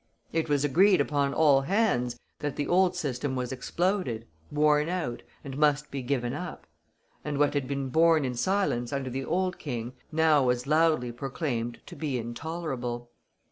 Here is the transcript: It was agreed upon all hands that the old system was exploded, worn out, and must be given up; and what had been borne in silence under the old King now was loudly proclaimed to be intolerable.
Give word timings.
It 0.33 0.49
was 0.49 0.65
agreed 0.65 0.99
upon 0.99 1.31
all 1.31 1.61
hands 1.61 2.19
that 2.39 2.55
the 2.55 2.65
old 2.65 2.95
system 2.95 3.35
was 3.35 3.51
exploded, 3.51 4.25
worn 4.51 4.89
out, 4.89 5.21
and 5.43 5.55
must 5.55 5.91
be 5.91 6.01
given 6.01 6.33
up; 6.33 6.65
and 7.23 7.37
what 7.37 7.53
had 7.53 7.67
been 7.67 7.89
borne 7.89 8.25
in 8.25 8.33
silence 8.33 8.91
under 8.91 9.11
the 9.11 9.23
old 9.23 9.59
King 9.59 9.93
now 10.11 10.41
was 10.45 10.65
loudly 10.65 11.11
proclaimed 11.11 11.81
to 11.85 11.95
be 11.95 12.17
intolerable. 12.17 13.11